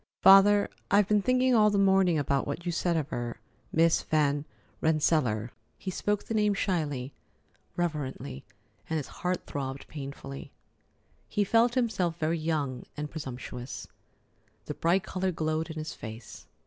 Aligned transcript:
"Father, 0.23 0.67
I've 0.89 1.07
been 1.07 1.21
thinking 1.21 1.53
all 1.53 1.69
the 1.69 1.77
morning 1.77 2.17
about 2.17 2.47
what 2.47 2.65
you 2.65 2.71
said 2.71 2.97
of 2.97 3.09
her—Miss 3.09 4.01
Van 4.01 4.45
Rensselaer." 4.81 5.51
He 5.77 5.91
spoke 5.91 6.23
the 6.23 6.33
name 6.33 6.55
shyly, 6.55 7.13
reverently, 7.75 8.43
and 8.89 8.97
his 8.97 9.05
heart 9.21 9.45
throbbed 9.45 9.87
painfully. 9.87 10.49
He 11.29 11.43
felt 11.43 11.75
himself 11.75 12.17
very 12.17 12.39
young 12.39 12.87
and 12.97 13.11
presumptuous. 13.11 13.87
The 14.65 14.73
bright 14.73 15.03
color 15.03 15.31
glowed 15.31 15.69
in 15.69 15.75
his 15.77 15.93
face. 15.93 16.47